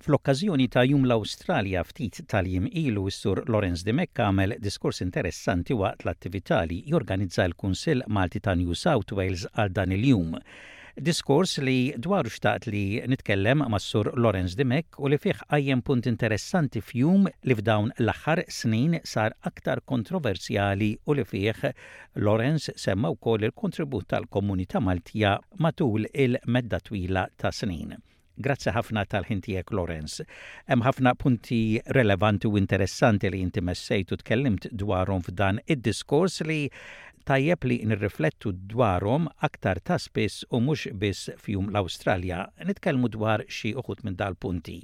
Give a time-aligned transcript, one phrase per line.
[0.00, 6.06] Fl-okkazjoni ta' jum l-Australja ftit tal-jim ilu s-sur Lorenz de Mek għamel diskors interessanti waqt
[6.06, 10.38] l-attività li jorganizza l-Kunsill Malti ta' New South Wales għal dan il-jum.
[11.10, 11.76] Diskors li
[12.06, 14.64] dwar xtaqt li nitkellem ma' sur Lorenz de
[15.04, 21.10] u li fih għajjem punt interessanti fjum li f'dawn l-axar snin sar aktar kontroversjali u
[21.20, 21.60] li fih
[22.24, 28.00] Lorenz semma wkoll il-kontribut tal komunita Maltija matul il-medda twila ta' snin.
[28.40, 30.20] Grazzi ħafna tal tiegħek Lorenz.
[30.68, 31.58] Hemm ħafna punti
[31.98, 36.60] relevanti u interessanti li inti messejt tkellimt dwarhom f'dan id-diskors li
[37.28, 42.46] tajjeb li nirriflettu dwarhom aktar ta' spiss u mhux biss fjum l-Awstralja.
[42.70, 44.80] Nitkellmu dwar xi uħud minn dal-punti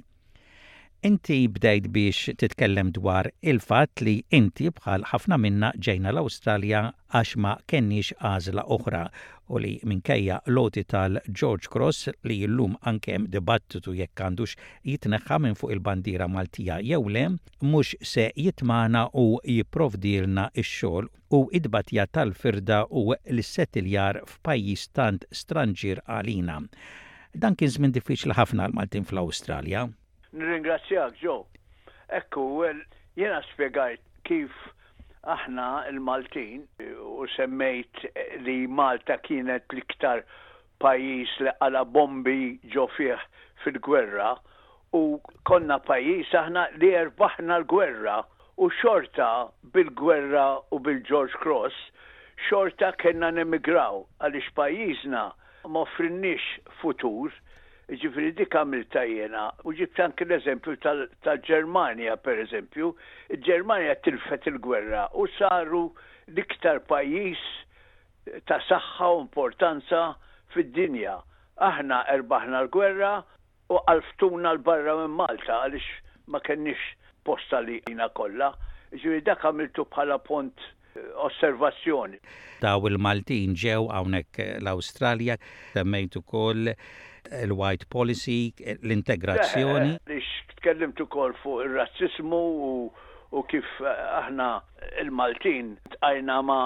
[1.03, 6.79] inti bdejt biex titkellem dwar il-fat li inti bħal ħafna minna ġejna l-Awstralja
[7.19, 9.03] għax ma kenniex għażla oħra
[9.53, 14.55] u li minkejja loti tal-George Cross li llum ankem dibattitu jekk għandux
[14.89, 17.27] jitneħħa minn fuq il-bandira Maltija jew le
[17.61, 26.57] mhux se jitmana u jipprovdilna ix-xogħol u idbatja tal-firda u l-settiljar f'pajjiż tant stranġir għalina.
[27.37, 29.87] Dan kien żmien diffiċli ħafna l-Maltin fl-Awstralja.
[30.37, 31.33] Nirringrazzjak, ġo.
[32.15, 32.43] Ekku,
[33.19, 34.53] jena spiegajt kif
[35.35, 38.03] aħna il-Maltin u semmejt
[38.45, 40.21] li Malta kienet liktar
[40.83, 42.35] pajis li għala bombi
[42.75, 43.17] ġo fih
[43.63, 44.29] fil-gwerra
[44.99, 45.01] u
[45.49, 48.19] konna pajis aħna li erbaħna l-gwerra
[48.61, 49.31] u xorta
[49.73, 50.45] bil-gwerra
[50.77, 51.81] u bil-George Cross
[52.45, 55.25] xorta kena nemigraw għalix pajisna
[55.73, 56.45] ma frinnix
[56.83, 57.33] futur
[57.95, 60.73] Ġifri dik għamilta jena, u ġibt anki l-eżempju
[61.23, 62.89] tal-Ġermania, per eżempju,
[63.45, 65.85] ġermania tilfet il-gwerra u saru
[66.33, 67.39] l-iktar pajis
[68.51, 70.01] ta' saħħa u importanza
[70.51, 71.15] fid-dinja.
[71.69, 73.13] Aħna erbaħna l-gwerra
[73.71, 75.87] u għalftuna l-barra minn Malta għalix
[76.27, 76.83] ma kenniex
[77.23, 78.51] posta li jina kolla.
[78.97, 80.73] Ġifri dak għamiltu bħala pont
[81.27, 82.19] osservazzjoni.
[82.63, 85.35] Daw il-Maltin ġew hawnhekk l-Awstralja,
[85.75, 88.37] semmejt ukoll il-white policy,
[88.79, 89.97] l-integrazzjoni.
[89.99, 92.41] Eh, Ix tkellimt ukoll fuq ir-razzismu
[93.29, 94.49] u kif eh, aħna
[95.03, 96.59] il-Maltin tqajna ma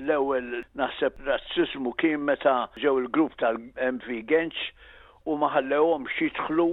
[0.00, 4.66] l-ewwel naħseb razzismu kien meta ġew il-grupp tal-MV Genċ
[5.30, 6.66] u maħallewom xitħlu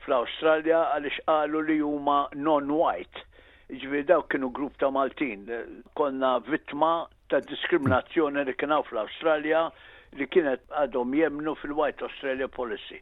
[0.00, 3.26] fl-Awstralja għaliex qalu li huma non-white
[3.78, 5.42] ġviri daw kienu grupp ta' Maltin.
[6.00, 6.88] Konna vittma
[7.32, 9.60] ta' diskriminazzjoni li kienaw fl australia
[10.18, 12.98] li kienet għadhom jemnu fil-White Australia Policy.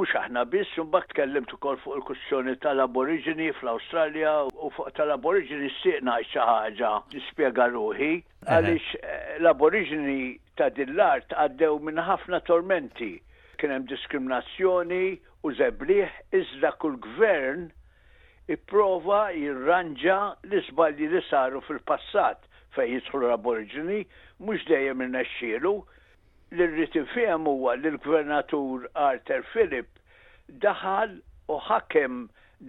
[0.00, 6.20] Mux aħna biss, mbagħad tkellimt ukoll fuq il-kussjoni tal-aborigini fl australia u fuq tal-aborigini siqna
[6.30, 8.12] xi ħaġa nispjega ruħi
[8.46, 10.20] għaliex eh, l-aborigini
[10.60, 13.10] ta' l-art għaddew minn ħafna tormenti.
[13.58, 15.02] Kien hemm diskriminazzjoni
[15.46, 17.68] u zebliħ iżda kull gvern
[18.50, 20.16] ipprova jirranġa
[20.48, 22.40] l-isbalji li saru fil-passat
[22.74, 23.98] fej jidħlu l-aborġini,
[24.46, 25.74] mux dejjem il-naxxilu,
[26.52, 30.00] L-irrit fiem huwa li l-gvernatur Arthur Philip
[30.64, 31.14] daħal
[31.54, 32.18] u ħakem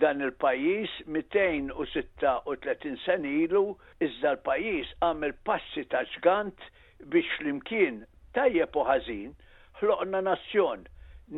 [0.04, 6.70] dan il-pajis 236 senilu, ilu iżda l-pajis għamil passi ta' ġgant
[7.16, 7.98] biex l-imkien
[8.38, 9.34] tajjeb u ħażin
[9.82, 10.88] ħloqna nazzjon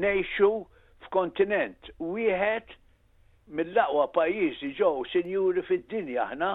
[0.05, 0.51] nejxu
[1.07, 2.77] f'kontinent wieħed
[3.57, 6.47] mill-aqwa pajjiżi ġew sinjuri fid-dinja aħna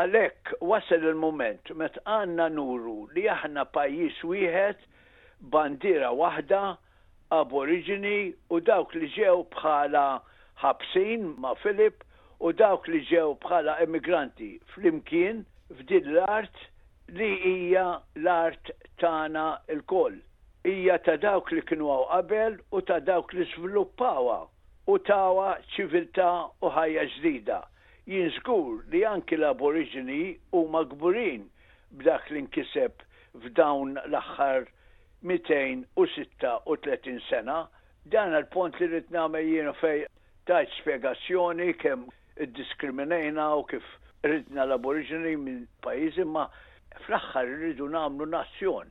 [0.00, 4.80] għalhekk wasal il-moment met għandna nuru li aħna pajjiż wieħed
[5.52, 6.62] bandira waħda
[7.38, 8.16] aborigini
[8.50, 10.02] u dawk li ġew bħala
[10.64, 12.02] ħabsin ma' Filip
[12.40, 15.44] u dawk li ġew bħala emigranti flimkien
[15.78, 16.66] f'din l-art
[17.14, 17.86] li hija
[18.18, 20.18] l-art tagħna il-koll.
[20.74, 24.42] Hija ta' dawk li kienu qabel u ta' dawk li sviluppawa
[24.88, 26.30] u tawa ċiviltà
[26.62, 27.58] u ħajja ġdida.
[28.10, 31.42] Jien żgur li anki l aborigini huma magburin
[32.00, 32.94] b'dak li nkiseb
[33.44, 34.60] f'dawn l-aħħar
[35.30, 37.58] 236 sena,
[38.10, 39.98] dan l pont li rrit nagħmel jienu fej
[40.50, 42.02] tajt spjegazzjoni kemm
[42.42, 43.86] iddiskriminejna u kif
[44.26, 46.44] ridna l aborigini minn pajjiżi ma
[47.04, 48.88] fl-aħħar rridu nagħmlu nazzjon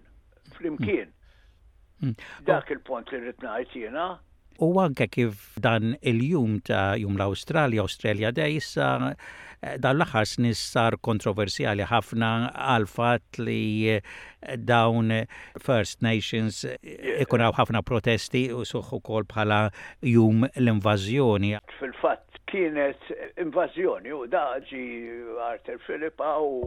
[0.55, 1.09] flimkien.
[1.09, 1.19] Mm.
[2.11, 2.15] Mm.
[2.47, 2.73] Dak oh.
[2.77, 4.07] il-pont li rrit ngħid jiena
[4.61, 8.87] u anke kif dan il-jum ta' jum l-Australia, Australia Day, sa
[9.61, 12.29] eh, dan l-aħħar snis sar kontroversjali ħafna
[12.69, 14.01] għal fat li eh,
[14.57, 15.11] dawn
[15.65, 19.61] First Nations eh, ikunaw ħafna protesti u suħu kol bħala
[20.15, 21.55] jum l-invażjoni.
[21.79, 23.09] Fil-fatt kienet
[23.41, 24.85] invażjoni u daġi
[25.49, 26.59] Arthur Filippa u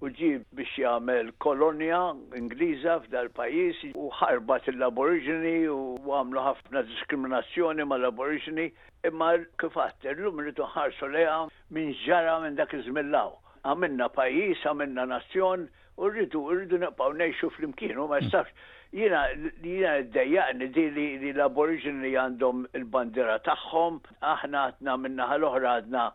[0.00, 1.98] u ġib biex jagħmel kolonja
[2.38, 5.80] Ingliża f'dal pajjiż u ħarbat il aborigini u
[6.18, 8.64] għamlu ħafna diskriminazzjoni mal-Aborigini
[9.10, 9.28] imma
[9.60, 11.34] kif għatt illum rridu ħarsu leha
[11.76, 13.34] minn ġara minn dak iżmillaw.
[13.68, 15.66] Għamilna pajjiż, għamilna nazzjon
[16.00, 18.30] u rridu rridu neqgħu ngħixu flimkien u ma mm.
[18.30, 18.56] jistax
[18.96, 24.00] jina jina d-dajjaqni di li, li l-aborigini għandhom il-bandira tagħhom,
[24.32, 26.08] aħna għatna minna ħal-oħra għadna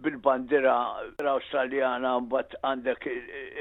[0.00, 0.74] bil-bandira
[1.34, 3.06] Australjana mbagħad għandek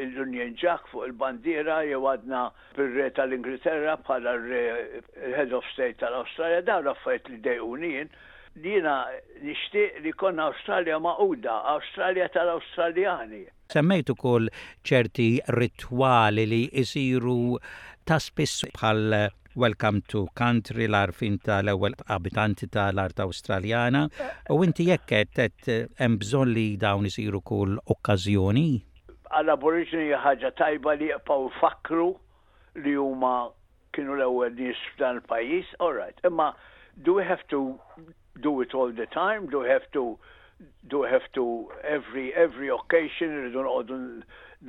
[0.06, 2.44] il-Union Jack fuq il-bandira jew għadna
[2.78, 4.62] bir-re tal-Ingilterra bħala re
[5.36, 8.14] head of state tal-Awstralja dawn raffajt li dejqunijin
[8.64, 8.96] dina
[9.44, 13.46] nixtieq li konna Awstralja maquda, Awstralja tal-Awstraljani.
[13.76, 14.50] Semmejt ukoll
[14.84, 17.60] ċerti ritwali li jisiru
[18.08, 24.06] ta' spiss bħal Welcome to Country, l-arfin tal-ewwel abitanti tal-art Awstraljana.
[24.50, 25.66] U inti jekk qed
[26.00, 28.64] hemm bżonn li dawn isiru kull okkażjoni?
[29.40, 32.08] Għal-Aborigini ħaġa tajba li jaqpaw fakru
[32.78, 33.34] li huma
[33.92, 36.24] kienu l-ewwel nies f'dan il-pajjiż, all right.
[36.32, 36.54] Imma
[37.04, 37.62] do we have to
[38.48, 39.50] do it all the time?
[39.50, 40.18] Do we have to
[40.88, 41.50] do we have to
[41.98, 44.00] every every occasion irridu noqogħdu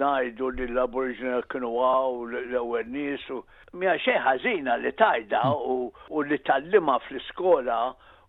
[0.01, 3.43] najdu li l-Aboriginal kienu għaw l-ewel nisu.
[3.73, 5.43] mija xej ħażina li tajda
[6.17, 7.79] u li tal-lima fl-iskola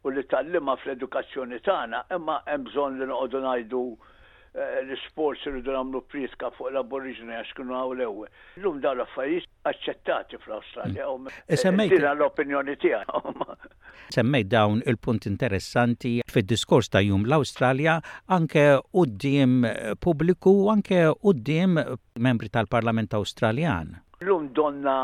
[0.03, 6.01] u li tal-lima fl-edukazzjoni tagħna, imma hemm bżonn li noqogħdu ngħidu eh, l-sports irridu nagħmlu
[6.11, 8.31] priska fuq l aborigina għax kienu għaw l-ewwel.
[8.63, 11.07] Llum dawn l-affarijiet aċċettati fl-Awstralja.
[11.47, 11.95] Isemmejt.
[11.99, 13.23] E l-opinjoni tiegħi.
[14.09, 17.95] Semmej dawn il-punt interessanti fid-diskors ta' jum l-Awstralja
[18.37, 18.63] anke
[19.03, 19.65] uddim
[20.05, 21.01] pubbliku u anke
[21.31, 21.79] uddim
[22.27, 23.95] membri tal-Parlament Awstraljan.
[24.27, 24.97] Lum donna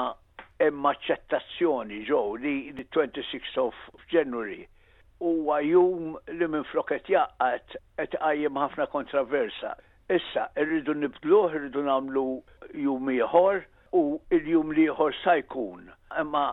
[0.60, 3.84] hemm aċċettazzjoni ġew li 26 of
[4.14, 4.66] January
[5.24, 9.74] huwa jum li minn floket jaqqat qed għajjem ħafna kontroversa.
[10.18, 12.28] Issa, irridu nibdluh, irridu nagħmlu
[12.86, 13.60] jum ieħor
[14.00, 14.04] u
[14.38, 15.90] il-jum liħor sajkun.
[16.24, 16.46] Imma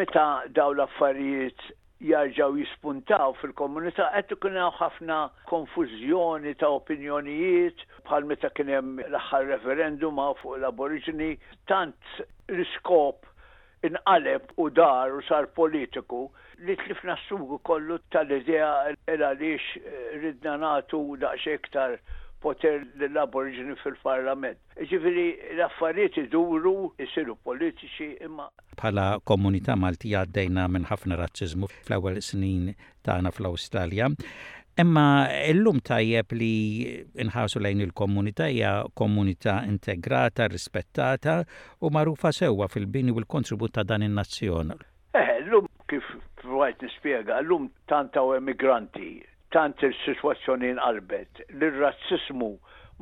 [0.00, 0.24] meta
[0.56, 1.68] dawla l-affarijiet
[2.04, 5.18] jarġaw jispuntaw fil-komunità qed ikun hemm ħafna
[5.50, 11.30] konfużjoni ta' opinjonijiet bħal meta kien hemm l-aħħar referendum fuq l aborigini
[11.70, 12.20] tant
[12.52, 13.30] l-iskop
[13.88, 16.26] inqaleb u dar u sar politiku
[16.66, 21.98] li tlifna s-sugu kollu tal-idea il-għaliex ridna natu daqxie iktar
[22.44, 22.74] poter
[23.12, 24.58] l-aborigini fil-parlament.
[24.90, 25.24] Ġifiri,
[25.56, 28.50] l-affarijiet iduru jisiru politiċi imma.
[28.80, 32.74] Bħala komunità Maltija għaddejna minn ħafna razzizmu fl-ewwel snin
[33.06, 34.10] tagħna fl-Awstralja.
[34.82, 35.04] Imma
[35.52, 36.52] illum tajjeb li
[37.28, 41.38] nħasu lejn il-komunità hija komunità integrata, rispettata
[41.86, 44.74] u magħrufa sewwa fil-bini u l-kontribut ta' dan in-nazzjon.
[45.14, 46.08] Eh, l-lum kif
[46.50, 49.20] rajt nispjega, l-lum tantaw emigranti
[49.54, 51.30] tant il-situazzjoni nqalbet.
[51.62, 52.50] L-razzismu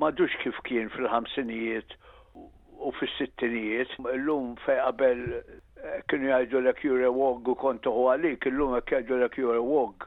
[0.02, 1.94] madux kif kien fil-ħamsinijiet
[2.36, 8.50] u fil-sittinijiet, l-lum fej qabel eh, kienu jgħidu l jure wog u kontu u għalik,
[8.52, 10.06] l-lum jgħidu l jure wog.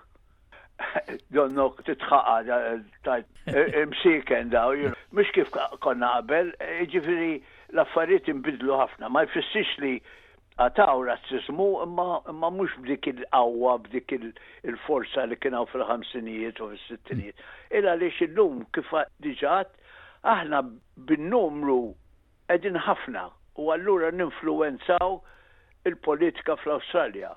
[1.33, 2.51] Donnok titħaqad
[3.07, 4.75] tajt eh, imsiken daw,
[5.15, 5.49] mux kif
[5.81, 7.39] konna qabel, eh, ġifiri
[7.73, 9.95] l-affarijiet imbidlu ħafna, ma jfessix li
[10.63, 17.41] għataw razzismu imma mux b'dik il-qawwa, b'dik il-forza li kienaw fil-ħamsinijiet u fil-sittinijiet.
[17.79, 18.93] Illa li xillum kif
[19.25, 19.73] diġat,
[20.35, 20.61] aħna
[21.11, 21.79] bin-numru
[22.55, 23.25] edin ħafna
[23.59, 25.19] u għallura n-influenzaw
[25.91, 27.35] il-politika fl australia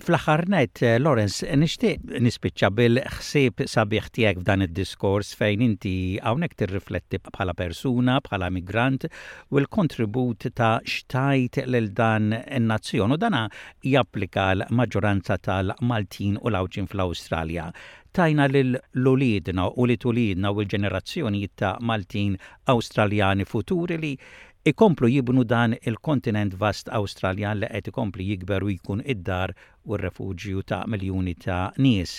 [0.00, 5.92] Fl-ħarnet, eh, Lorenz, nishtiq nispiċċa bil-ħsib sabiħ tiegħek f'dan id-diskors fejn inti
[6.24, 9.04] hawnhekk tirrifletti bħala persuna, bħala migrant
[9.52, 13.42] u l-kontribut ta' xtajt lil dan in-nazzjon u dana
[13.84, 17.68] japplika l-maġġoranza tal-Maltin u l-Awċin fl-Awstralja
[18.12, 24.14] tajna l-ulidna u li tulidna u l-ġenerazzjoni ta' Maltin Awstraljani futuri li
[24.64, 29.50] ikomplu jibnu dan il-kontinent vast Awstraljan li qed ikompli jikberu jkun id-dar
[29.90, 32.12] u refugju ta' miljuni ta' nies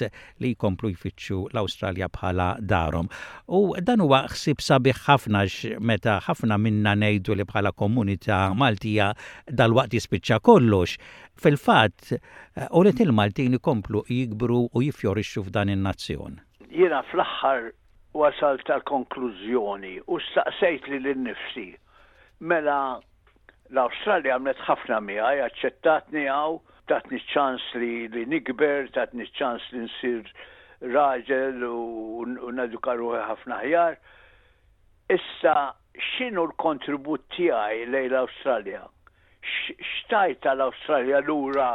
[0.43, 3.07] li jkomplu jfittxu l-Awstralja bħala darhom.
[3.47, 5.43] U dan huwa ħsib sabiħ ħafna
[5.79, 9.13] meta ħafna minna ngħidu li bħala komunità Maltija
[9.47, 10.97] dal-waqt jispiċċa kollox.
[11.39, 12.11] Fil-fatt,
[12.75, 16.35] u li til-Maltin ikomplu jikbru u jifjorixxu f'dan in-nazzjon.
[16.75, 17.69] Jiena fl-aħħar
[18.13, 21.67] wasal tal-konklużjoni u staqsejt li l-nifsi
[22.41, 22.99] Mela
[23.73, 26.55] l-Awstralja għamlet ħafna miegħi, għacċettatni għaw,
[26.89, 30.31] tatni ċans li, li nikber, tatni ċans li nsir
[30.95, 33.97] raġel u nadukaru ħafna ħjar.
[35.17, 35.55] Issa
[36.13, 38.83] xinu l-kontribut tiegħi lejn l-Awstralja?
[39.43, 41.71] l-Australia awstralja lura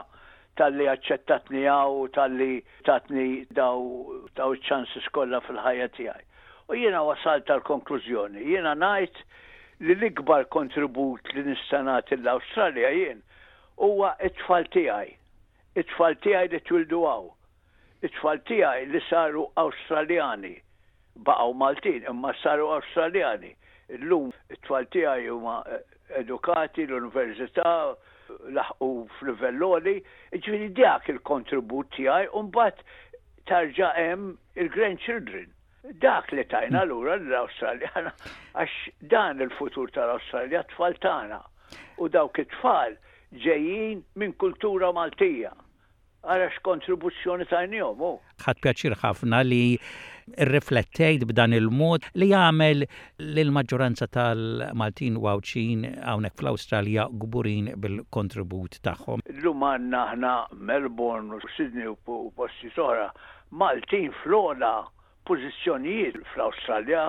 [0.59, 2.53] tal-li għacċettatni għaw, tal-li
[2.87, 3.83] tatni daw
[4.37, 6.25] daw ċansis kollha fil-ħajja tiegħi.
[6.69, 9.21] U jiena wasalt tal-konklużjoni, jiena najt
[9.87, 13.21] li l-ikbar kontribut li nistanat l-Australia jien
[13.87, 15.11] huwa it-tfal tiegħi.
[15.83, 17.29] It-tfal tiegħi li twildu għaw.
[18.09, 20.55] It-tfal tiegħi li saru Awstraljani.
[21.29, 23.53] Baqgħu Maltin, imma saru Awstraljani.
[23.99, 25.85] Illum it-tfal tiegħi huma eh,
[26.25, 27.71] edukati l-università,
[28.59, 28.89] laħqu
[29.21, 29.95] f'livelloli,
[30.35, 32.83] ġifieri dak il-kontribut tiegħi u mbagħad
[33.49, 35.55] tarġa' hemm il-grandchildren
[35.97, 38.13] dak li tajna l-ura l-Australjana,
[38.57, 38.77] għax
[39.13, 41.41] dan il-futur tal-Australja tfal tana.
[42.01, 42.97] U dawk it-tfal
[43.45, 45.55] ġejjin minn kultura Maltija.
[46.29, 48.13] Għarax kontribuzzjoni tajnijom, u.
[48.43, 49.79] ħat pjaċir ħafna li
[50.35, 59.23] riflettejt b'dan il-mod li jagħmel l-maġġoranza tal-Maltin u Awċin hawnhekk fl-Awstralja gburin bil-kontribut tagħhom.
[59.25, 63.09] l għandna aħna Melbourne u Sydney u posti soħra
[63.63, 64.77] Maltin Flora
[65.29, 67.05] pożizzjonijiet fl-Awstralja,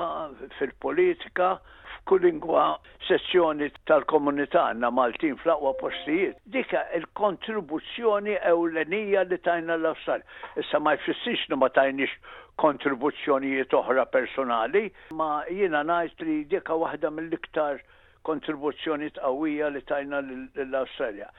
[0.58, 1.52] fil-politika,
[1.94, 2.66] f'kull lingwa
[3.08, 6.40] sezzjoni tal-komunità għandna Maltin fl-aqwa postijiet.
[6.56, 10.26] Dika il-kontribuzzjoni ewlenija li tajna l-Awstralja.
[10.64, 12.14] Issa ma jfissix ma tajniex
[12.60, 14.86] kontribuzzjonijiet oħra personali,
[15.16, 17.80] ma jiena ngħid li dika waħda mill-iktar
[18.28, 20.22] kontribuzzjoni għawija li tajna
[20.68, 21.32] l-Awstralja.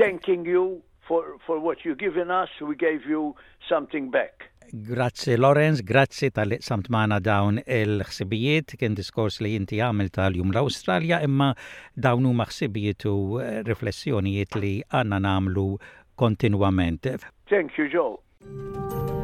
[0.00, 3.34] Thanking you for, for what you've given us, we gave you
[3.70, 4.50] something back.
[4.72, 11.20] Grazzi Lorenz, grazzi tal iqsamt maħna dawn il-ħsibijiet, kien diskors li jinti għamil tal-jum l-Australja,
[11.26, 11.52] imma
[11.94, 15.68] dawnu maħsibijiet u eh, riflessjonijiet li għanna namlu
[16.16, 17.06] kontinuament.
[17.48, 19.14] Thank you, Joe.